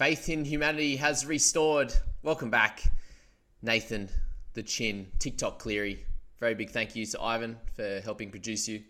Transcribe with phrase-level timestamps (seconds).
[0.00, 1.92] Faith in humanity has restored.
[2.22, 2.84] Welcome back,
[3.60, 4.08] Nathan,
[4.54, 6.06] the chin, TikTok Cleary.
[6.38, 8.82] Very big thank you to Ivan for helping produce you.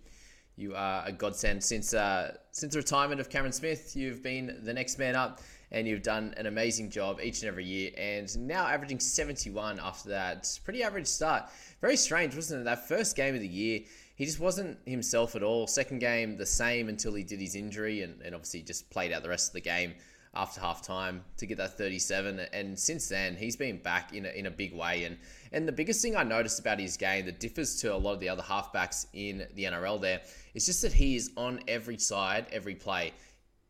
[0.54, 3.96] You are a godsend since uh, since the retirement of Cameron Smith.
[3.96, 5.40] You've been the next man up,
[5.72, 7.90] and you've done an amazing job each and every year.
[7.98, 11.50] And now averaging 71 after that pretty average start.
[11.80, 12.64] Very strange, wasn't it?
[12.66, 13.80] That first game of the year,
[14.14, 15.66] he just wasn't himself at all.
[15.66, 19.24] Second game, the same until he did his injury, and, and obviously just played out
[19.24, 19.94] the rest of the game
[20.34, 24.28] after half time to get that 37 and since then he's been back in a,
[24.28, 25.04] in a big way.
[25.04, 25.18] And
[25.52, 28.20] and the biggest thing I noticed about his game that differs to a lot of
[28.20, 30.20] the other halfbacks in the NRL there
[30.54, 33.12] is just that he is on every side every play.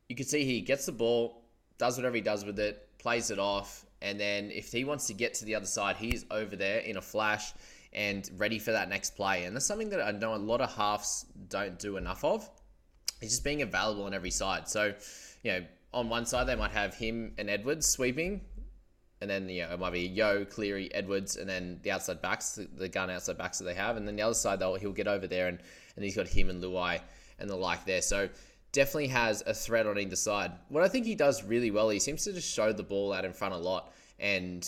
[0.09, 1.43] You can see he gets the ball
[1.78, 5.15] does whatever he does with it plays it off and then if he wants to
[5.15, 7.54] get to the other side he's over there in a flash
[7.93, 9.44] and ready for that next play.
[9.44, 12.49] And that's something that I know a lot of halves don't do enough of
[13.20, 14.69] He's just being available on every side.
[14.69, 14.94] So
[15.43, 18.41] you know on one side they might have him and Edwards sweeping,
[19.21, 22.59] and then you know it might be Yeo, Cleary, Edwards, and then the outside backs,
[22.77, 25.09] the, gun outside backs that they have, and then the other side they'll he'll get
[25.09, 25.59] over there and
[25.97, 27.00] and he's got him and Luai
[27.39, 28.03] and the like there.
[28.03, 28.29] So
[28.73, 30.53] definitely has a threat on either side.
[30.69, 33.25] What I think he does really well, he seems to just show the ball out
[33.25, 34.67] in front a lot, and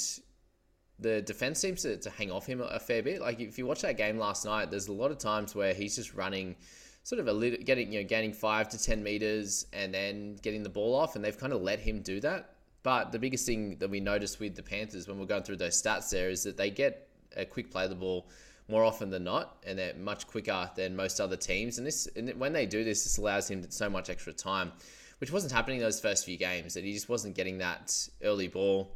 [0.99, 3.21] the defense seems to, to hang off him a fair bit.
[3.21, 5.97] Like if you watch that game last night, there's a lot of times where he's
[5.97, 6.57] just running
[7.05, 10.63] sort of a little, getting you know gaining five to ten meters and then getting
[10.63, 12.55] the ball off, and they've kind of let him do that.
[12.83, 15.81] But the biggest thing that we noticed with the Panthers when we're going through those
[15.81, 18.29] stats there is that they get a quick play of the ball
[18.69, 21.79] more often than not, and they're much quicker than most other teams.
[21.79, 24.73] And this, and when they do this, this allows him so much extra time,
[25.19, 26.75] which wasn't happening those first few games.
[26.75, 28.91] That he just wasn't getting that early ball.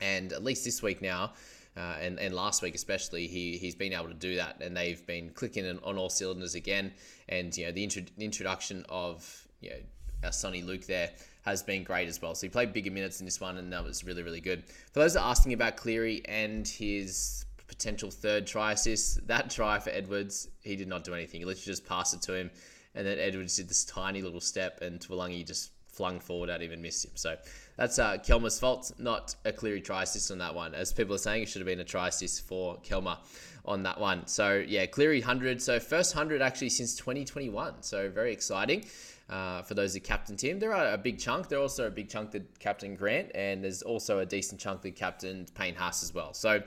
[0.00, 1.32] And at least this week now,
[1.80, 5.04] uh, and, and last week especially, he, he's been able to do that, and they've
[5.06, 6.92] been clicking on all cylinders again.
[7.28, 9.76] And you know the, intro- introduction of you know
[10.24, 11.10] our Soni Luke there
[11.42, 12.34] has been great as well.
[12.34, 14.64] So he played bigger minutes in this one, and that was really really good.
[14.92, 19.78] For those that are asking about Cleary and his potential third try assist, that try
[19.78, 21.40] for Edwards, he did not do anything.
[21.40, 22.50] He literally just passed it to him,
[22.94, 26.80] and then Edwards did this tiny little step, and Tuilagi just flung forward out, even
[26.80, 27.12] missed him.
[27.14, 27.36] So
[27.76, 30.74] that's uh, Kelma's fault, not a Cleary try assist on that one.
[30.74, 33.18] As people are saying, it should have been a try assist for Kelma
[33.64, 34.26] on that one.
[34.26, 35.60] So yeah, Cleary 100.
[35.60, 37.82] So first 100 actually since 2021.
[37.82, 38.84] So very exciting.
[39.28, 41.48] Uh, for those that captain Tim, there are a big chunk.
[41.48, 44.96] They're also a big chunk that captain Grant, and there's also a decent chunk that
[44.96, 46.34] captain Payne Haas as well.
[46.34, 46.60] So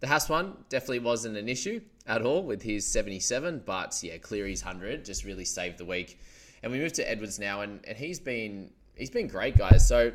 [0.00, 4.62] the Haas one definitely wasn't an issue at all with his 77, but yeah, Cleary's
[4.62, 6.20] 100 just really saved the week.
[6.62, 9.86] And we move to Edwards now, and, and he's been he's been great, guys.
[9.86, 10.12] So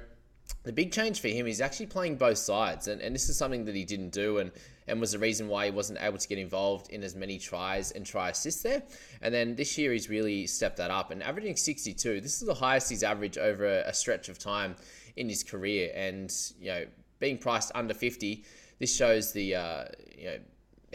[0.63, 3.65] the big change for him is actually playing both sides, and, and this is something
[3.65, 4.51] that he didn't do, and
[4.87, 7.91] and was the reason why he wasn't able to get involved in as many tries
[7.91, 8.83] and try assists there.
[9.21, 12.21] And then this year he's really stepped that up and averaging 62.
[12.21, 14.75] This is the highest he's averaged over a, a stretch of time
[15.17, 16.85] in his career, and you know
[17.19, 18.43] being priced under 50,
[18.79, 19.85] this shows the uh,
[20.17, 20.37] you know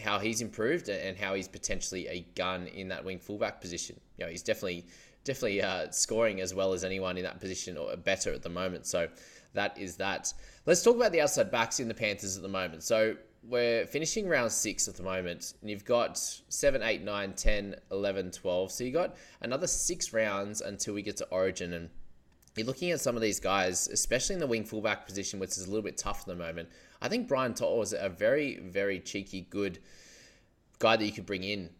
[0.02, 4.00] how he's improved and how he's potentially a gun in that wing fullback position.
[4.16, 4.86] You know he's definitely
[5.24, 8.86] definitely uh, scoring as well as anyone in that position or better at the moment.
[8.86, 9.08] So
[9.54, 10.32] that is that.
[10.66, 12.82] Let's talk about the outside backs in the Panthers at the moment.
[12.82, 17.76] So we're finishing round six at the moment, and you've got 7, 8, 9, 10,
[17.90, 18.72] 11, 12.
[18.72, 21.72] So you've got another six rounds until we get to Origin.
[21.72, 21.90] And
[22.56, 25.64] you're looking at some of these guys, especially in the wing fullback position, which is
[25.64, 26.68] a little bit tough at the moment.
[27.00, 29.80] I think Brian To'o is a very, very cheeky, good
[30.78, 31.70] guy that you could bring in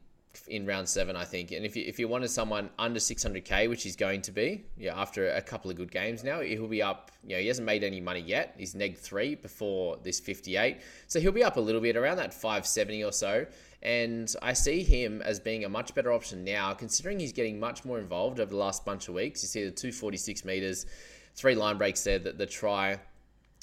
[0.49, 1.53] in round seven, I think.
[1.53, 4.99] And if you, if you wanted someone under 600k, which he's going to be, yeah,
[4.99, 7.11] after a couple of good games now, he'll be up.
[7.25, 8.55] You know, he hasn't made any money yet.
[8.59, 12.33] He's neg three before this 58, so he'll be up a little bit around that
[12.33, 13.47] 570 or so.
[13.83, 17.85] And I see him as being a much better option now, considering he's getting much
[17.85, 19.43] more involved over the last bunch of weeks.
[19.43, 20.87] You see the 246 meters,
[21.35, 22.99] three line breaks there, the, the try,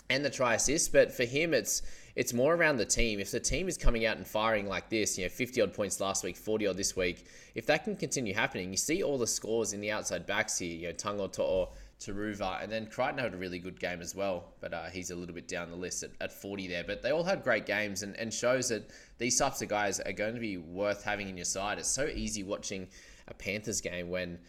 [0.10, 0.92] and the try assist.
[0.92, 1.82] But for him, it's
[2.20, 3.22] it's more around the team.
[3.22, 6.02] If the team is coming out and firing like this, you know, 50 odd points
[6.02, 7.26] last week, 40 odd this week,
[7.56, 10.76] if that can continue happening, you see all the scores in the outside backs here,
[10.76, 14.44] you know, Tago To'o, Turuva, and then Crichton had a really good game as well,
[14.60, 16.84] but uh, he's a little bit down the list at, at 40 there.
[16.84, 20.12] But they all had great games and, and shows that these types of guys are
[20.12, 21.80] going to be worth having in your side.
[21.80, 22.90] It's so easy watching
[23.30, 24.40] a Panthers game when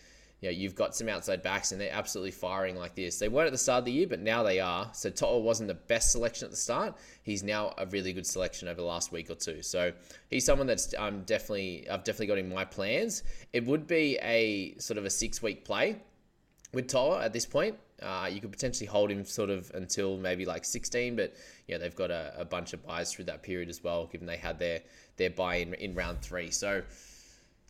[0.41, 3.19] you know, you've got some outside backs and they're absolutely firing like this.
[3.19, 4.89] They weren't at the start of the year, but now they are.
[4.93, 6.95] So To'o wasn't the best selection at the start.
[7.23, 9.63] He's now a really good selection over the last week or two.
[9.63, 9.93] So
[10.31, 13.23] he's someone that's I'm um, definitely I've definitely got in my plans.
[13.53, 15.97] It would be a sort of a six week play
[16.73, 17.77] with To'o at this point.
[18.03, 21.35] Uh, you could potentially hold him sort of until maybe like 16, but
[21.67, 24.39] yeah, they've got a, a bunch of buys through that period as well, given they
[24.39, 24.81] had their
[25.19, 26.51] their buy in in round three.
[26.51, 26.83] So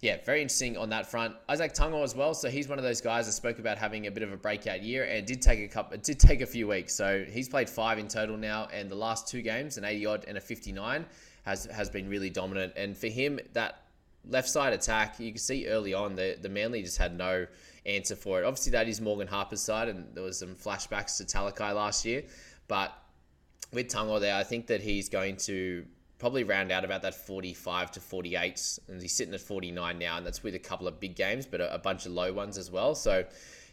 [0.02, 1.37] yeah, very interesting on that front.
[1.49, 2.32] Izack Tago as well.
[2.32, 4.82] So he's one of those guys I spoke about having a bit of a breakout
[4.82, 6.94] year and did take a couple, it did take a few weeks.
[6.94, 10.25] So he's played five in total now, and the last two games, an 80 odd
[10.26, 11.05] and a 59,
[11.44, 12.73] has has been really dominant.
[12.76, 13.82] And for him, that
[14.29, 17.46] left side attack, you can see early on the the Manly just had no
[17.85, 18.46] answer for it.
[18.46, 22.23] Obviously, that is Morgan Harper's side, and there was some flashbacks to Talakai last year,
[22.69, 22.93] but
[23.73, 25.85] with Tago there, I think that he's going to
[26.20, 30.26] probably round out about that 45 to 48 and he's sitting at 49 now and
[30.26, 32.70] that's with a couple of big games but a, a bunch of low ones as
[32.70, 32.94] well.
[32.94, 33.25] So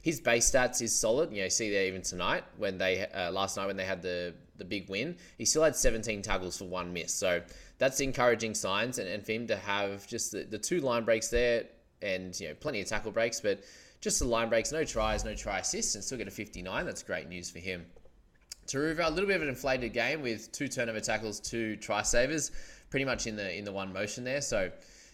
[0.02, 1.32] his base stats is solid.
[1.32, 4.34] You know see there even tonight when they uh, last night when they had the
[4.58, 7.14] the big win he still had 17 tackles for one miss.
[7.14, 7.42] So
[7.78, 11.28] that's encouraging signs and, and for him to have just the, the two line breaks
[11.28, 11.66] there
[12.02, 13.62] and you know plenty of tackle breaks but
[14.00, 17.04] just the line breaks no tries no try assists and still get a 59 that's
[17.04, 17.86] great news for him
[18.68, 22.52] Turuva, a little bit of an inflated game with two turnover tackles, two try savers,
[22.90, 24.42] pretty much in the in the one motion there.
[24.42, 24.72] So,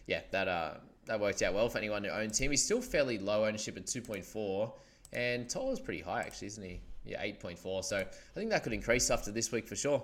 [0.07, 0.73] yeah, that uh
[1.05, 2.51] that worked out well for anyone who owns him.
[2.51, 4.71] He's still fairly low ownership at 2.4,
[5.11, 6.81] and To'o is pretty high actually, isn't he?
[7.05, 7.83] Yeah, 8.4.
[7.83, 10.03] So I think that could increase after this week for sure.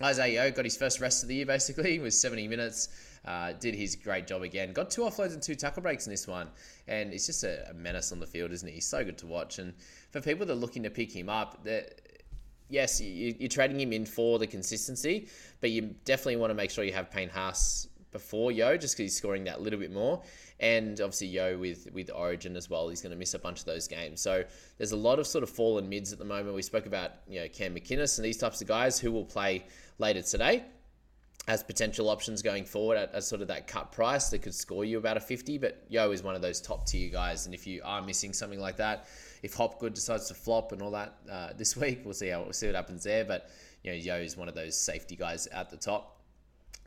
[0.00, 2.88] Isaiah got his first rest of the year basically, with 70 minutes.
[3.24, 4.72] Uh, did his great job again.
[4.72, 6.48] Got two offloads and two tackle breaks in this one.
[6.86, 8.76] And it's just a, a, menace on the field, isn't he?
[8.76, 9.58] He's so good to watch.
[9.58, 9.74] And
[10.10, 12.07] for people that are looking to pick him up, that
[12.68, 15.28] yes, you, are trading him in for the consistency,
[15.60, 19.12] but you definitely want to make sure you have Payne Haas before Yeo, just because
[19.12, 20.22] he's scoring that little bit more.
[20.60, 23.66] And obviously Yeo with with Origin as well, he's going to miss a bunch of
[23.66, 24.20] those games.
[24.20, 24.42] So
[24.76, 26.54] there's a lot of sort of fallen mids at the moment.
[26.54, 29.66] We spoke about you know Cam McInnes and these types of guys who will play
[29.98, 30.64] later today
[31.46, 34.84] as potential options going forward at, at, sort of that cut price that could score
[34.84, 35.56] you about a 50.
[35.58, 37.46] But Yeo is one of those top tier guys.
[37.46, 39.06] And if you are missing something like that,
[39.42, 42.52] if Hopgood decides to flop and all that uh, this week, we'll see how we'll
[42.52, 43.24] see what happens there.
[43.24, 43.50] But
[43.82, 46.16] you know, Yeo is one of those safety guys at the top.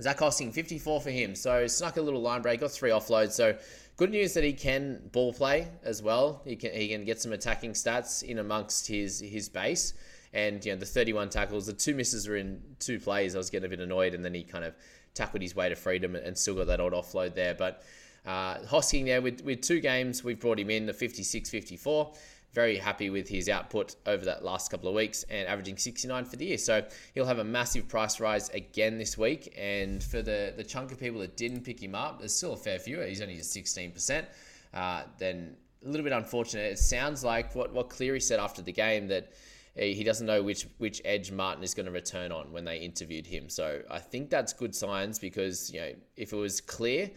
[0.01, 1.35] Zac Hosking, 54 for him.
[1.35, 3.33] So snuck a little line break, got three offloads.
[3.33, 3.55] So
[3.97, 6.41] good news that he can ball play as well.
[6.43, 9.93] He can he can get some attacking stats in amongst his his base.
[10.33, 13.35] And you know the 31 tackles, the two misses were in two plays.
[13.35, 14.73] I was getting a bit annoyed, and then he kind of
[15.13, 17.53] tackled his way to freedom and still got that odd offload there.
[17.53, 17.83] But
[18.25, 22.13] uh, Hosking there with, with two games, we've brought him in the 56 54
[22.53, 26.35] very happy with his output over that last couple of weeks and averaging 69 for
[26.35, 26.57] the year.
[26.57, 29.53] So he'll have a massive price rise again this week.
[29.57, 32.57] And for the, the chunk of people that didn't pick him up, there's still a
[32.57, 32.99] fair few.
[33.01, 34.25] He's only at 16%.
[34.73, 35.55] Uh, then
[35.85, 36.71] a little bit unfortunate.
[36.71, 39.31] It sounds like what, what Cleary said after the game that
[39.75, 43.25] he doesn't know which which edge Martin is going to return on when they interviewed
[43.25, 43.49] him.
[43.49, 47.09] So I think that's good signs because you know if it was clear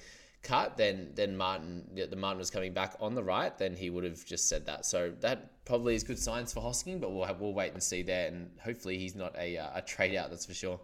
[0.44, 4.04] cut, then then Martin, the Martin was coming back on the right, then he would
[4.04, 4.86] have just said that.
[4.86, 8.02] So that probably is good signs for Hosking, but we'll have, we'll wait and see
[8.02, 10.30] there, and hopefully he's not a, uh, a trade out.
[10.30, 10.78] That's for sure.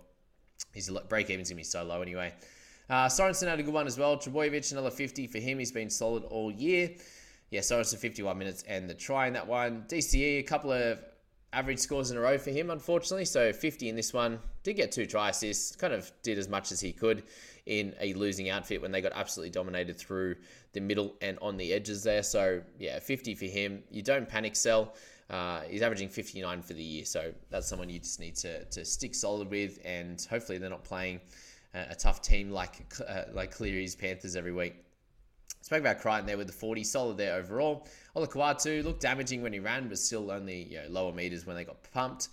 [0.73, 2.33] His break even's gonna be so low anyway.
[2.89, 4.17] Uh, Sorensen had a good one as well.
[4.17, 5.59] Trbojevic another 50 for him.
[5.59, 6.91] He's been solid all year.
[7.51, 9.85] Yeah, Sorensen 51 minutes and the try in that one.
[9.87, 10.99] DCE a couple of
[11.53, 13.27] average scores in a row for him, unfortunately.
[13.27, 14.41] So 50 in this one.
[14.63, 15.77] Did get two try assists.
[15.77, 17.23] Kind of did as much as he could
[17.67, 20.37] in a losing outfit when they got absolutely dominated through
[20.73, 22.23] the middle and on the edges there.
[22.23, 23.83] So yeah, 50 for him.
[23.91, 24.95] You don't panic sell.
[25.29, 28.85] Uh, he's averaging 59 for the year, so that's someone you just need to, to
[28.85, 31.21] stick solid with, and hopefully they're not playing
[31.73, 34.75] a, a tough team like uh, like Cleary's Panthers every week.
[35.63, 37.87] Spoke about Crichton there with the 40, solid there overall.
[38.17, 41.65] Olakau'atu looked damaging when he ran, but still only you know, lower meters when they
[41.65, 42.29] got pumped.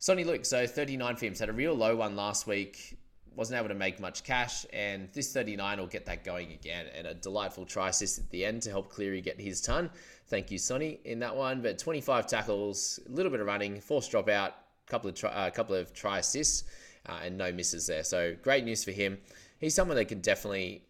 [0.00, 1.34] Soni Luke, so 39 for him.
[1.34, 2.96] Had a real low one last week.
[3.36, 6.86] Wasn't able to make much cash, and this 39 will get that going again.
[6.96, 9.88] And a delightful try assist at the end to help Cleary get his ton.
[10.26, 11.62] Thank you, Soni, in that one.
[11.62, 14.52] But 25 tackles, a little bit of running, forced dropout,
[14.86, 16.64] couple of try, uh, couple of try assists,
[17.06, 18.04] uh, and no misses there.
[18.04, 19.18] So great news for him.
[19.58, 20.84] He's someone that can definitely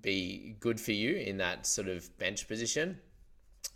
[0.00, 2.98] be good for you in that sort of bench position.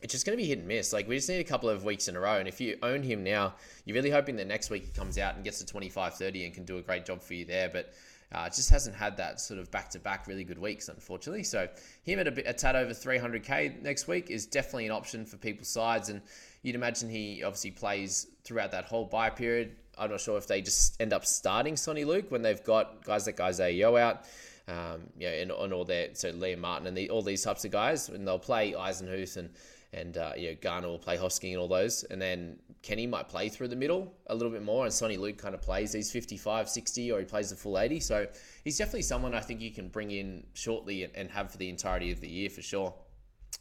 [0.00, 0.92] It's just going to be hit and miss.
[0.92, 3.02] Like we just need a couple of weeks in a row, and if you own
[3.02, 6.14] him now, you're really hoping that next week he comes out and gets to 25,
[6.14, 7.68] 30 and can do a great job for you there.
[7.68, 7.92] But
[8.32, 11.44] uh, just hasn't had that sort of back to back really good weeks, unfortunately.
[11.44, 11.68] So
[12.02, 15.36] him at a, bit, a tad over 300k next week is definitely an option for
[15.36, 16.20] people's sides, and
[16.62, 19.76] you'd imagine he obviously plays throughout that whole buy period.
[19.96, 23.26] I'm not sure if they just end up starting Soni Luke when they've got guys
[23.26, 24.24] like Isaiah Yeo out
[24.68, 26.18] um, you know, and, and all that.
[26.18, 29.50] So Liam Martin and the, all these types of guys, and they'll play Eisenhuth and
[29.92, 33.28] and uh, you know Garner will play Hosking and all those, and then Kenny might
[33.28, 36.10] play through the middle a little bit more, and Soni Luke kind of plays these
[36.10, 38.00] 55, 60, or he plays the full 80.
[38.00, 38.26] So
[38.62, 41.68] he's definitely someone I think you can bring in shortly and, and have for the
[41.68, 42.94] entirety of the year for sure.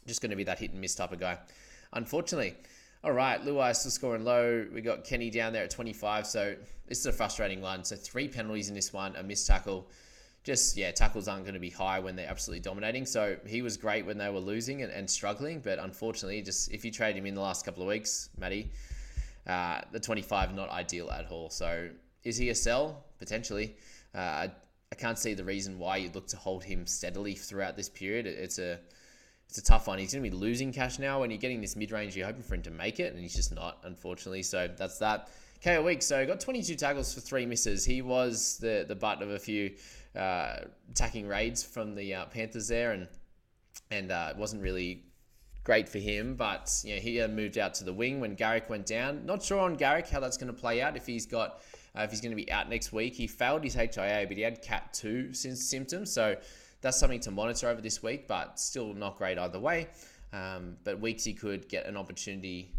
[0.06, 1.38] Just going to be that hit and miss type of guy.
[1.92, 2.54] Unfortunately,
[3.02, 4.66] all right, Luai still scoring low.
[4.72, 6.54] We got Kenny down there at 25, so
[6.86, 7.84] this is a frustrating one.
[7.84, 9.88] So three penalties in this one, a missed tackle
[10.46, 13.04] just yeah, tackles aren't going to be high when they're absolutely dominating.
[13.04, 16.84] So he was great when they were losing and, and struggling, but unfortunately, just if
[16.84, 18.70] you trade him in the last couple of weeks, Matty,
[19.48, 21.50] uh, the 25 not ideal at all.
[21.50, 21.88] So
[22.22, 23.74] is he a sell potentially?
[24.14, 24.52] Uh, I,
[24.92, 28.26] I can't see the reason why you'd look to hold him steadily throughout this period.
[28.26, 28.78] It's a
[29.48, 29.98] it's a tough one.
[29.98, 31.20] He's going to be losing cash now.
[31.20, 33.34] When you're getting this mid range, you're hoping for him to make it, and he's
[33.34, 34.42] just not, unfortunately.
[34.42, 35.28] So that's that.
[35.64, 36.06] Kaeo Weekes.
[36.06, 37.84] So got 22 tackles for three misses.
[37.84, 39.72] He was the the butt of a few
[40.16, 43.08] uh, attacking raids from the uh, Panthers there, and
[43.90, 45.04] and uh, it wasn't really
[45.64, 46.34] great for him.
[46.34, 49.26] But you know, he moved out to the wing when Garrick went down.
[49.26, 51.60] Not sure on Garrick how that's going to play out if he's got
[51.96, 53.14] uh, if he's going to be out next week.
[53.14, 56.36] He failed his HIA, but he had Cat two since symptoms, so
[56.80, 58.26] that's something to monitor over this week.
[58.26, 59.88] But still not great either way.
[60.32, 62.72] Um, but Weeksy could get an opportunity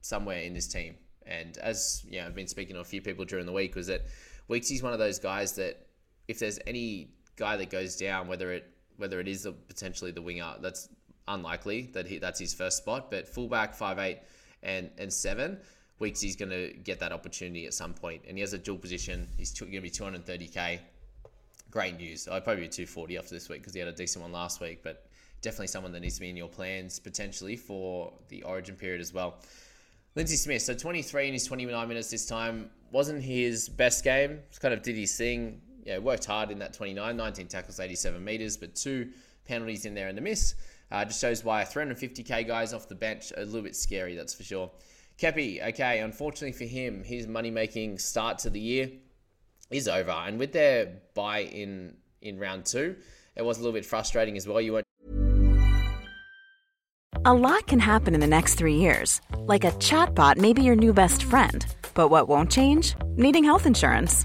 [0.00, 0.96] somewhere in this team.
[1.26, 3.86] And as you know, I've been speaking to a few people during the week, was
[3.86, 4.02] that
[4.48, 5.86] Weeksy's one of those guys that
[6.28, 10.54] if there's any guy that goes down, whether it whether it is potentially the winger,
[10.60, 10.88] that's
[11.26, 13.10] unlikely that he, that's his first spot.
[13.10, 14.20] But fullback, five eight
[14.62, 15.58] and and seven
[15.98, 18.78] weeks, he's going to get that opportunity at some point, and he has a dual
[18.78, 19.28] position.
[19.36, 20.80] He's going to be 230k.
[21.70, 22.28] Great news.
[22.28, 24.82] I'd probably be 240 after this week because he had a decent one last week,
[24.82, 25.06] but
[25.42, 29.12] definitely someone that needs to be in your plans potentially for the Origin period as
[29.12, 29.36] well.
[30.14, 34.40] Lindsay Smith, so 23 in his 29 minutes this time wasn't his best game.
[34.50, 38.22] Just kind of did his thing yeah, worked hard in that 29, 19 tackles, 87
[38.24, 39.10] meters, but two
[39.44, 40.54] penalties in there and the miss.
[40.90, 44.42] Uh, just shows why 350k guys off the bench a little bit scary, that's for
[44.42, 44.70] sure.
[45.18, 48.90] Kepi, okay, unfortunately for him, his money making start to the year
[49.70, 50.10] is over.
[50.10, 52.96] And with their buy in in round two,
[53.36, 54.60] it was a little bit frustrating as well.
[54.60, 54.86] You weren't.
[57.26, 59.20] A lot can happen in the next three years.
[59.38, 61.64] Like a chatbot may be your new best friend.
[61.94, 62.94] But what won't change?
[63.16, 64.24] Needing health insurance.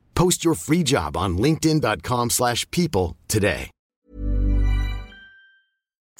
[0.15, 3.71] Post your free job on linkedin.com slash people today.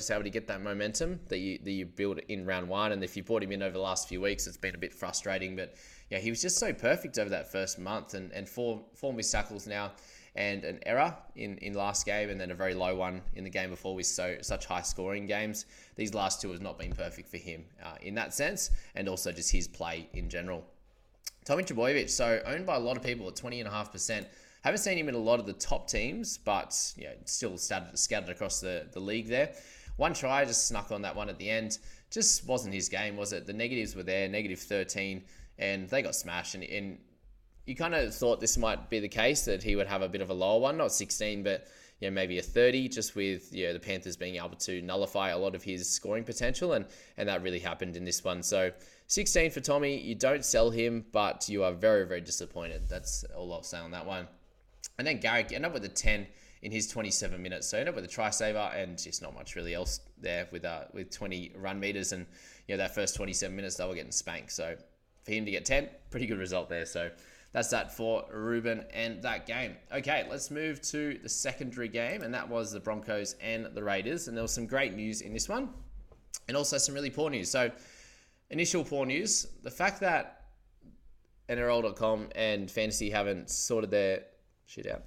[0.01, 2.91] just able to get that momentum that you that you build in round one.
[2.91, 4.93] And if you brought him in over the last few weeks, it's been a bit
[4.93, 5.55] frustrating.
[5.55, 5.75] But
[6.09, 9.31] yeah, he was just so perfect over that first month, and and four four missed
[9.31, 9.91] tackles now,
[10.35, 13.49] and an error in, in last game, and then a very low one in the
[13.49, 15.65] game before with so such high scoring games.
[15.95, 19.31] These last two have not been perfect for him uh, in that sense, and also
[19.31, 20.65] just his play in general.
[21.45, 24.27] Tommy Trbojevic, so owned by a lot of people at twenty and a half percent.
[24.63, 28.29] Haven't seen him in a lot of the top teams, but yeah, still scattered, scattered
[28.29, 29.53] across the, the league there.
[29.97, 31.79] One try just snuck on that one at the end.
[32.11, 33.47] Just wasn't his game, was it?
[33.47, 35.23] The negatives were there, negative 13,
[35.57, 36.55] and they got smashed.
[36.55, 36.99] And, and
[37.65, 40.21] you kind of thought this might be the case that he would have a bit
[40.21, 41.67] of a lower one, not 16, but
[42.01, 45.29] you know, maybe a 30, just with you know, the Panthers being able to nullify
[45.29, 46.85] a lot of his scoring potential, and
[47.17, 48.43] and that really happened in this one.
[48.43, 48.71] So
[49.07, 52.89] 16 for Tommy, you don't sell him, but you are very very disappointed.
[52.89, 54.27] That's all I'll say on that one.
[54.97, 56.27] And then Garrick end up with a 10
[56.63, 57.67] in his 27 minutes.
[57.67, 60.65] So end up with a try saver and just not much really else there with
[60.65, 62.25] uh, with 20 run meters and
[62.67, 64.51] you know that first 27 minutes they were getting spanked.
[64.51, 64.75] So
[65.23, 66.85] for him to get 10, pretty good result there.
[66.85, 67.11] So
[67.53, 69.75] that's that for Ruben and that game.
[69.91, 74.27] Okay, let's move to the secondary game, and that was the Broncos and the Raiders.
[74.27, 75.69] And there was some great news in this one,
[76.47, 77.51] and also some really poor news.
[77.51, 77.69] So,
[78.49, 80.45] initial poor news the fact that
[81.49, 84.23] NRL.com and Fantasy haven't sorted their
[84.65, 85.03] shit out.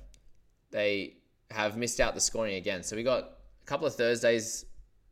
[0.71, 1.15] They
[1.51, 2.83] have missed out the scoring again.
[2.83, 4.67] So, we got a couple of Thursdays,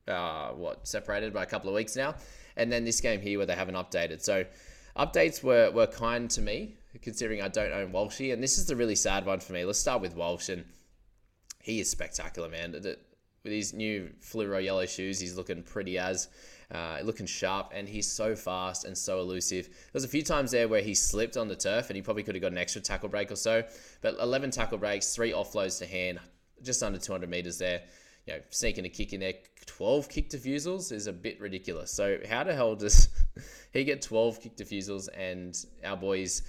[0.06, 2.14] uh, what, separated by a couple of weeks now,
[2.56, 4.20] and then this game here where they haven't updated.
[4.20, 4.44] So,
[4.98, 8.32] updates were, were kind to me considering I don't own Walshy.
[8.32, 9.64] And this is the really sad one for me.
[9.64, 10.48] Let's start with Walsh.
[10.48, 10.64] And
[11.62, 12.72] he is spectacular, man.
[12.72, 16.28] With his new fluoro yellow shoes, he's looking pretty as.
[16.72, 19.68] Uh, looking sharp, and he's so fast and so elusive.
[19.92, 22.34] There's a few times there where he slipped on the turf, and he probably could
[22.34, 23.62] have got an extra tackle break or so.
[24.00, 26.18] But 11 tackle breaks, three offloads to hand,
[26.62, 27.82] just under 200 meters there.
[28.26, 29.34] You know, sneaking a kick in there,
[29.66, 31.90] 12 kick defusals is a bit ridiculous.
[31.90, 33.10] So how the hell does
[33.74, 36.40] he get 12 kick defusals, and our boys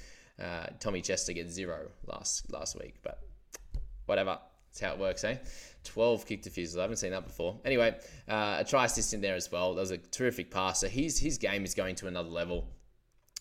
[0.42, 3.20] uh, Tommy Chester gets zero last last week, but
[4.06, 4.40] whatever.
[4.74, 5.38] That's how it works, eh?
[5.84, 6.80] 12 kick defusals.
[6.80, 7.60] I haven't seen that before.
[7.64, 7.96] Anyway,
[8.28, 9.76] uh, a try assist in there as well.
[9.76, 10.80] That was a terrific pass.
[10.80, 12.66] So his, his game is going to another level,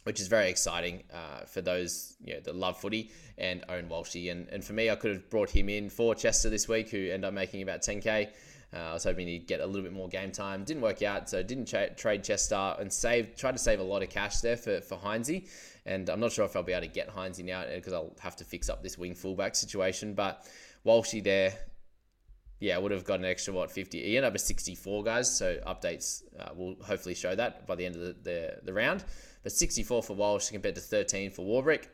[0.04, 4.30] which is very exciting uh, for those you know, that love footy and own Walshy.
[4.30, 6.98] And, and for me, I could have brought him in for Chester this week, who
[6.98, 8.28] ended up making about 10k.
[8.74, 10.64] Uh, I was hoping he'd get a little bit more game time.
[10.64, 13.36] Didn't work out, so didn't tra- trade Chester and save.
[13.36, 15.46] Tried to save a lot of cash there for for Heinzie,
[15.86, 18.36] and I'm not sure if I'll be able to get Heinzie now because I'll have
[18.36, 20.14] to fix up this wing fullback situation.
[20.14, 20.46] But
[20.86, 21.54] Walshy there,
[22.60, 24.02] yeah, would have got an extra what 50.
[24.02, 27.84] He ended up at 64 guys, so updates uh, will hopefully show that by the
[27.84, 29.04] end of the, the, the round.
[29.42, 31.86] But 64 for Walsh compared to 13 for Warbrick.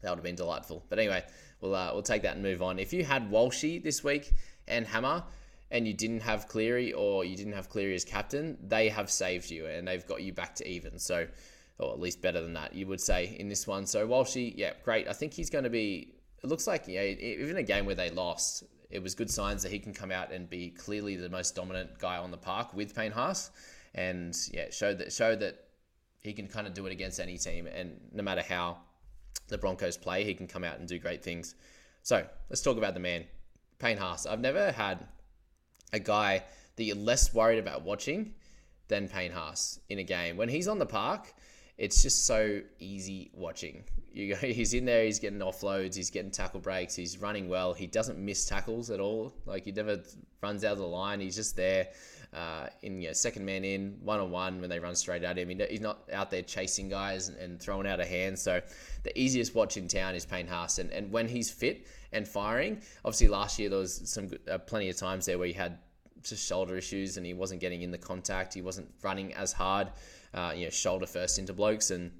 [0.00, 0.84] That would have been delightful.
[0.88, 1.24] But anyway,
[1.60, 2.78] we'll uh, we'll take that and move on.
[2.78, 4.32] If you had Walshy this week
[4.66, 5.24] and Hammer,
[5.70, 9.50] and you didn't have Cleary or you didn't have Cleary as captain, they have saved
[9.50, 10.98] you and they've got you back to even.
[10.98, 11.26] So,
[11.78, 13.86] or at least better than that, you would say in this one.
[13.86, 15.08] So Walshy, yeah, great.
[15.08, 16.14] I think he's going to be.
[16.42, 19.72] It looks like yeah, even a game where they lost, it was good signs that
[19.72, 22.94] he can come out and be clearly the most dominant guy on the park with
[22.94, 23.50] Payne Haas,
[23.94, 25.64] and yeah, show that show that
[26.20, 28.78] he can kind of do it against any team, and no matter how
[29.48, 31.54] the Broncos play, he can come out and do great things.
[32.02, 33.24] So let's talk about the man,
[33.78, 34.26] Payne Haas.
[34.26, 35.06] I've never had
[35.92, 36.44] a guy
[36.76, 38.34] that you're less worried about watching
[38.88, 40.36] than Payne Haas in a game.
[40.36, 41.32] When he's on the park,
[41.76, 43.84] it's just so easy watching.
[44.14, 47.74] You go, he's in there, he's getting offloads, he's getting tackle breaks, he's running well.
[47.74, 49.34] He doesn't miss tackles at all.
[49.44, 50.04] Like he never
[50.40, 51.18] runs out of the line.
[51.18, 51.88] He's just there
[52.34, 55.36] uh, in you know, second man in, one on one when they run straight at
[55.36, 55.48] him.
[55.48, 58.38] He's not out there chasing guys and, and throwing out a hand.
[58.38, 58.60] So
[59.02, 60.78] the easiest watch in town is Payne Haas.
[60.78, 64.88] And, and when he's fit and firing, obviously last year there was some uh, plenty
[64.90, 65.78] of times there where he had
[66.22, 68.54] just shoulder issues and he wasn't getting in the contact.
[68.54, 69.88] He wasn't running as hard,
[70.34, 71.90] uh, you know, shoulder first into blokes.
[71.90, 72.12] And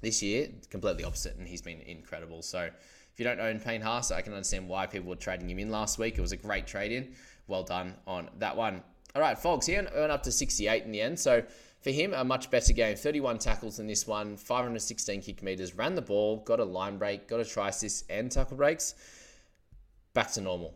[0.00, 2.42] this year, completely opposite, and he's been incredible.
[2.42, 5.58] So if you don't own Payne Haas, I can understand why people were trading him
[5.58, 6.18] in last week.
[6.18, 7.14] It was a great trade in.
[7.46, 8.82] Well done on that one.
[9.14, 11.18] All right, Fogs, he earned up to 68 in the end.
[11.18, 11.42] So
[11.80, 12.96] for him, a much better game.
[12.96, 17.26] 31 tackles in this one, 516 kick meters, ran the ball, got a line break,
[17.26, 18.94] got a try assist and tackle breaks.
[20.12, 20.74] Back to normal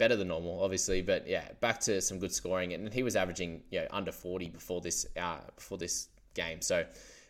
[0.00, 3.62] better than normal, obviously, but yeah, back to some good scoring, and he was averaging
[3.70, 6.62] you know under 40 before this uh, before this game.
[6.62, 6.84] So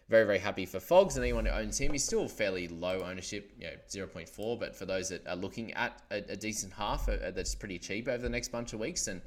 [0.09, 1.93] very very happy for Fogs and anyone who owns him.
[1.93, 6.01] He's still fairly low ownership, you know 0.4, but for those that are looking at
[6.11, 9.21] a, a decent half uh, that's pretty cheap over the next bunch of weeks, and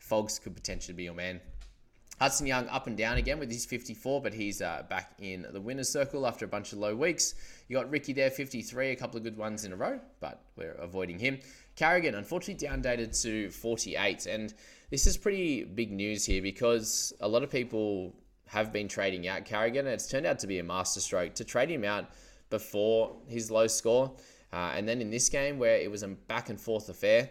[0.00, 1.40] Fogs could potentially be your man.
[2.20, 5.60] Hudson Young up and down again with his 54, but he's uh, back in the
[5.60, 7.34] winner's circle after a bunch of low weeks.
[7.68, 10.72] You got Ricky there, 53, a couple of good ones in a row, but we're
[10.72, 11.38] avoiding him.
[11.78, 14.26] Carrigan, unfortunately, downdated to 48.
[14.26, 14.52] And
[14.90, 18.12] this is pretty big news here because a lot of people
[18.46, 21.70] have been trading out Carrigan, and it's turned out to be a masterstroke to trade
[21.70, 22.10] him out
[22.50, 24.12] before his low score.
[24.52, 27.30] Uh, and then in this game, where it was a back and forth affair,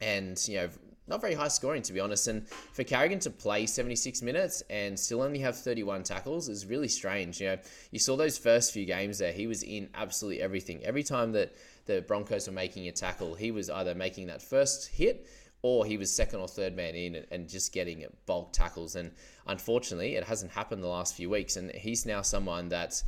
[0.00, 0.68] and you know,
[1.08, 2.28] not very high scoring to be honest.
[2.28, 6.88] And for Carrigan to play 76 minutes and still only have 31 tackles is really
[6.88, 7.40] strange.
[7.40, 7.58] You know,
[7.90, 10.84] you saw those first few games there; he was in absolutely everything.
[10.84, 11.54] Every time that
[11.86, 15.26] the Broncos were making a tackle, he was either making that first hit
[15.62, 18.94] or he was second or third man in and just getting bulk tackles.
[18.94, 19.10] And
[19.46, 21.56] unfortunately, it hasn't happened the last few weeks.
[21.56, 23.02] And he's now someone that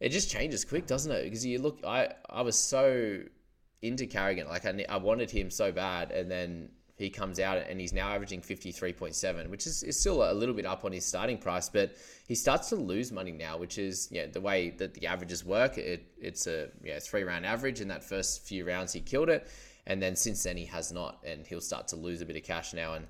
[0.00, 1.24] it just changes quick, doesn't it?
[1.24, 3.20] Because you look, I I was so
[3.82, 7.78] into Carrigan, like I, I wanted him so bad, and then he comes out and
[7.78, 11.36] he's now averaging 53.7, which is, is still a little bit up on his starting
[11.36, 11.94] price, but
[12.26, 15.76] he starts to lose money now, which is yeah, the way that the averages work.
[15.76, 17.82] It, it's a yeah, three round average.
[17.82, 19.46] In that first few rounds, he killed it.
[19.86, 22.42] And then since then, he has not, and he'll start to lose a bit of
[22.42, 22.94] cash now.
[22.94, 23.06] And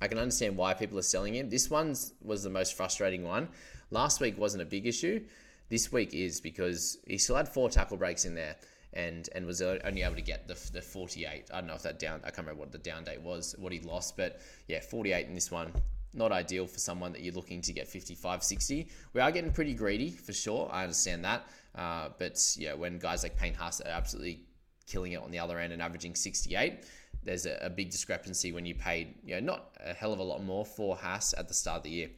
[0.00, 1.50] I can understand why people are selling him.
[1.50, 3.48] This one was the most frustrating one.
[3.90, 5.24] Last week wasn't a big issue.
[5.68, 8.56] This week is because he still had four tackle breaks in there
[8.92, 11.50] and and was only able to get the, the 48.
[11.52, 13.72] I don't know if that down, I can't remember what the down date was, what
[13.72, 15.72] he lost, but yeah, 48 in this one.
[16.12, 18.88] Not ideal for someone that you're looking to get 55, 60.
[19.12, 20.68] We are getting pretty greedy for sure.
[20.72, 21.46] I understand that.
[21.74, 24.40] Uh, but yeah, when guys like Payne Haas are absolutely
[24.88, 26.84] killing it on the other end and averaging 68,
[27.22, 30.22] there's a, a big discrepancy when you paid, you know, not a hell of a
[30.22, 32.08] lot more for Haas at the start of the year.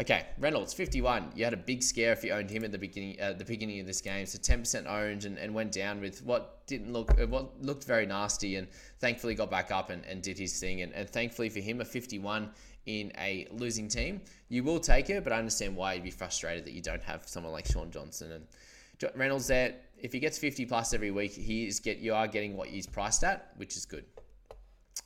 [0.00, 1.32] Okay, Reynolds, 51.
[1.34, 3.78] You had a big scare if you owned him at the beginning at the beginning
[3.78, 4.24] of this game.
[4.24, 8.06] So 10% owned and, and went down with what didn't look uh, what looked very
[8.06, 8.68] nasty and
[9.00, 10.80] thankfully got back up and, and did his thing.
[10.80, 12.50] And, and thankfully for him, a 51
[12.86, 14.22] in a losing team.
[14.48, 17.28] You will take it, but I understand why you'd be frustrated that you don't have
[17.28, 19.74] someone like Shaun Johnson and Reynolds there.
[19.98, 22.86] If he gets 50 plus every week, he is get you are getting what he's
[22.86, 24.04] priced at, which is good.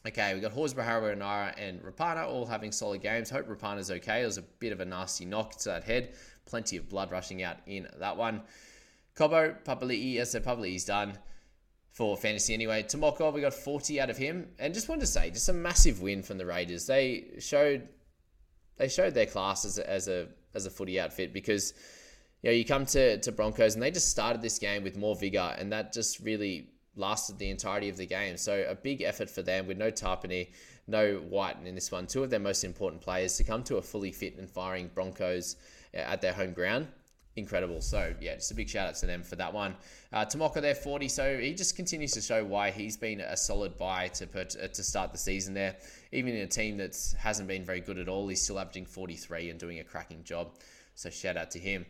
[0.07, 3.29] Okay, we got Horsburgh, Harawira, and Rapana all having solid games.
[3.29, 4.23] Hope Rapana's okay.
[4.23, 6.15] It was a bit of a nasty knock to that head.
[6.45, 8.43] Plenty of blood rushing out in that one.
[9.17, 11.19] Cobbo, Papali'i, as I said, Papali'i's done
[11.91, 12.85] for fantasy anyway.
[12.85, 14.47] Tomoko, we got 40 out of him.
[14.61, 16.87] And just wanted to say, just a massive win from the Raiders.
[16.87, 17.89] They showed
[18.77, 21.73] they showed their class as a, as a, as a footy outfit because
[22.43, 25.17] you know, you come to, to Broncos and they just started this game with more
[25.17, 28.37] vigor and that just really lasted the entirety of the game.
[28.37, 30.49] So a big effort for them with no Tapine,
[30.87, 32.07] no White in this one.
[32.07, 35.57] Two of their most important players to come to a fully fit and firing Broncos
[35.95, 36.89] uh, at their home ground.
[37.37, 37.83] Incredible.
[37.83, 39.77] So, yeah, just a big shout out to them for that one.
[40.11, 41.07] Uh, Tomoko there, 40.
[41.09, 44.69] So he just continues to show why he's been a solid buy to put, uh,
[44.69, 45.77] to start the season there.
[46.13, 49.51] Even in a team that hasn't been very good at all, he's still averaging 43
[49.51, 50.55] and doing a cracking job.
[50.95, 51.85] So, shout out to him.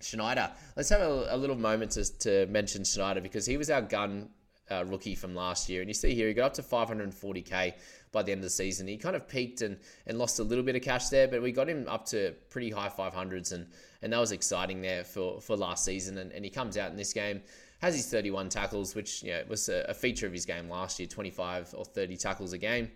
[0.00, 0.50] Schneider.
[0.76, 4.28] Let's have a, a little moment to, to mention Schneider because he was our gun
[4.70, 5.80] uh, rookie from last year.
[5.80, 7.74] And you see here, he got up to 540k
[8.12, 8.86] by the end of the season.
[8.86, 11.52] He kind of peaked and, and lost a little bit of cash there, but we
[11.52, 13.66] got him up to pretty high 500s, and,
[14.02, 16.18] and that was exciting there for, for last season.
[16.18, 17.42] And, and he comes out in this game,
[17.80, 21.08] has his 31 tackles, which you know, was a, feature of his game last year
[21.08, 22.90] 25 or 30 tackles a game.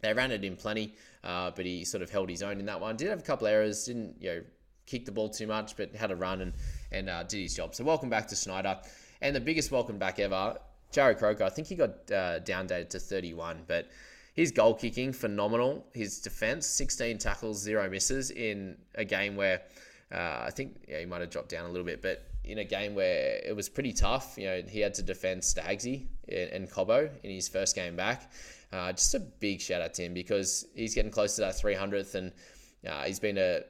[0.00, 2.80] They ran it in plenty, uh, but he sort of held his own in that
[2.80, 2.96] one.
[2.96, 4.42] Did have a couple errors, didn't you know
[4.90, 6.52] kick the ball too much, but had a run and
[6.92, 7.74] and uh, did his job.
[7.74, 8.78] So welcome back to Schneider,
[9.20, 10.58] and the biggest welcome back ever,
[10.92, 11.44] Jarrod Croker.
[11.44, 13.88] I think he got uh, downdated to 31, but
[14.34, 15.86] his goal kicking phenomenal.
[15.92, 19.62] His defense, 16 tackles, zero misses in a game where
[20.12, 22.64] uh, I think yeah, he might have dropped down a little bit, but in a
[22.64, 24.34] game where it was pretty tough.
[24.36, 28.32] You know, he had to defend Stagsy and Cobbo in his first game back.
[28.72, 32.14] Uh, just a big shout out to him because he's getting close to that 300th,
[32.14, 32.32] and
[32.88, 33.60] uh, he's been a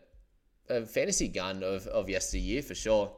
[0.71, 3.13] a fantasy gun of, of yesteryear for sure.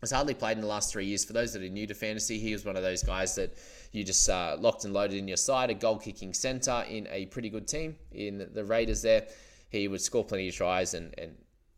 [0.00, 1.24] Has hardly played in the last three years.
[1.24, 3.56] For those that are new to fantasy, he was one of those guys that
[3.92, 7.26] you just uh, locked and loaded in your side, a goal kicking centre in a
[7.26, 9.28] pretty good team in the Raiders there.
[9.70, 11.36] He would score plenty of tries and, and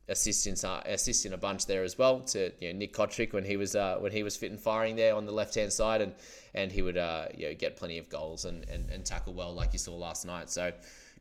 [0.08, 3.32] assist in, uh, assist in a bunch there as well to you know, Nick Cotric
[3.32, 5.72] when he was uh, when he was fit and firing there on the left hand
[5.72, 6.14] side, and
[6.54, 9.52] and he would uh, you know, get plenty of goals and, and, and tackle well
[9.52, 10.50] like you saw last night.
[10.50, 10.72] So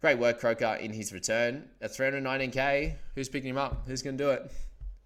[0.04, 1.64] Great work, Croker, in his return.
[1.82, 3.88] At 319k, who's picking him up?
[3.88, 4.52] Who's going to do it?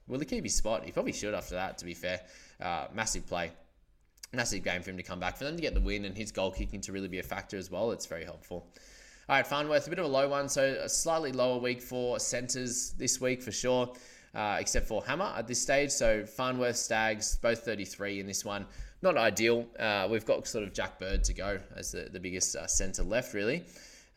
[0.08, 0.86] Will he keep his spot?
[0.86, 2.20] He probably should after that, to be fair.
[2.60, 3.52] Uh, massive play.
[4.34, 5.38] Massive game for him to come back.
[5.38, 7.58] For them to get the win and his goal kicking to really be a factor
[7.58, 8.66] as well, it's very helpful.
[9.30, 10.50] All right, Farnworth, a bit of a low one.
[10.50, 13.94] So a slightly lower week for centres this week for sure,
[14.34, 15.92] uh, except for Hammer at this stage.
[15.92, 18.66] So Farnworth, Staggs, both 33 in this one.
[19.04, 19.68] Not ideal.
[19.78, 23.04] Uh, we've got sort of Jack Bird to go as the, the biggest uh, centre
[23.04, 23.64] left, really.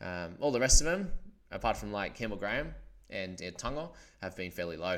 [0.01, 1.11] Um, all the rest of them,
[1.51, 2.73] apart from like Campbell Graham
[3.09, 3.89] and uh, Tago,
[4.21, 4.97] have been fairly low.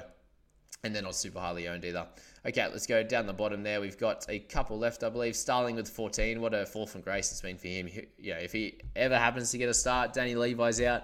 [0.86, 2.06] And they're not super highly owned either.
[2.46, 3.80] Okay, let's go down the bottom there.
[3.80, 5.34] We've got a couple left, I believe.
[5.34, 6.42] Starling with 14.
[6.42, 7.90] What a fall from grace it's been for him.
[8.20, 11.04] Yeah, if he ever happens to get a start, Danny Levi's out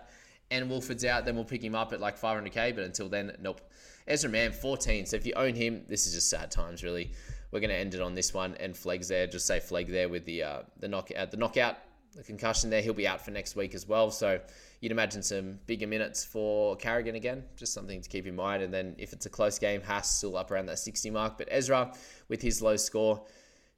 [0.51, 2.75] and Woolford's out, then we'll pick him up at like 500k.
[2.75, 3.61] But until then, nope.
[4.07, 5.05] Ezra Mam, 14.
[5.05, 7.11] So if you own him, this is just sad times, really.
[7.51, 8.55] We're going to end it on this one.
[8.59, 9.27] And Fleg's there.
[9.27, 11.31] Just say Fleg there with the uh, the knockout.
[11.31, 11.77] The knockout
[12.15, 12.81] the concussion there.
[12.81, 14.11] He'll be out for next week as well.
[14.11, 14.39] So
[14.81, 17.43] you'd imagine some bigger minutes for Carrigan again.
[17.55, 18.63] Just something to keep in mind.
[18.63, 21.37] And then if it's a close game, Haas still up around that 60 mark.
[21.37, 21.93] But Ezra,
[22.27, 23.25] with his low score,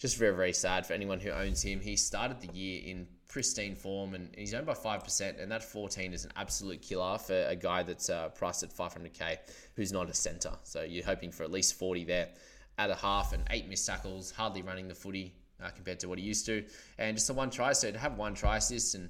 [0.02, 1.80] just very, very sad for anyone who owns him.
[1.80, 5.64] He started the year in pristine form, and he's owned by five percent, and that
[5.64, 9.38] fourteen is an absolute killer for a guy that's uh, priced at five hundred k,
[9.76, 10.54] who's not a centre.
[10.64, 12.30] So you're hoping for at least forty there
[12.80, 16.18] at a half and eight missed tackles, hardly running the footy uh, compared to what
[16.18, 16.64] he used to,
[16.98, 17.74] and just a one try.
[17.74, 19.10] So to have one try assist and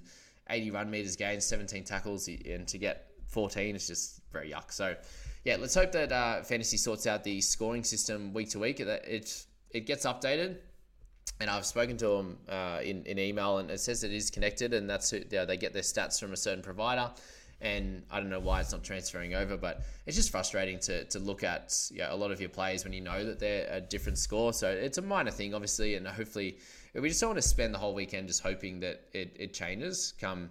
[0.50, 4.72] 80 run meters gained, 17 tackles, and to get 14 is just very yuck.
[4.72, 4.96] So
[5.46, 8.78] yeah, let's hope that uh, fantasy sorts out the scoring system week to week.
[8.78, 10.58] That it it gets updated.
[11.40, 14.74] And I've spoken to them uh, in, in email, and it says it is connected,
[14.74, 17.10] and that's who, they get their stats from a certain provider
[17.62, 21.20] and I don't know why it's not transferring over, but it's just frustrating to, to
[21.20, 24.54] look at a lot of your players when you know that they're a different score.
[24.54, 26.58] So it's a minor thing, obviously, and hopefully
[26.94, 30.14] we just don't want to spend the whole weekend just hoping that it, it changes
[30.20, 30.50] come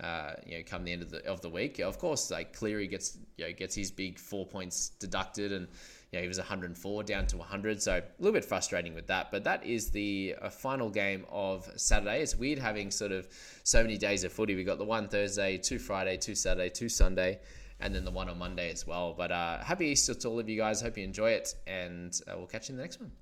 [0.00, 1.78] uh, you know come the end of the of the week.
[1.78, 5.68] Of course, like Cleary gets you know gets his big four points deducted and
[6.12, 7.82] you know, he was 104 down to 100.
[7.82, 9.30] So a little bit frustrating with that.
[9.30, 12.20] But that is the uh, final game of Saturday.
[12.20, 13.26] It's weird having sort of
[13.64, 14.54] so many days of footy.
[14.54, 17.40] We got the one Thursday, two Friday, two Saturday, two Sunday,
[17.80, 19.14] and then the one on Monday as well.
[19.16, 20.82] But uh, happy Easter to all of you guys.
[20.82, 23.12] Hope you enjoy it, and uh, we'll catch you in the next one.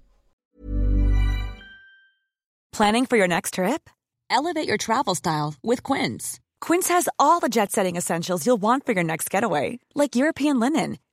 [2.72, 3.88] Planning for your next trip?
[4.30, 6.40] Elevate your travel style with Quince.
[6.60, 10.98] Quince has all the jet-setting essentials you'll want for your next getaway, like European linen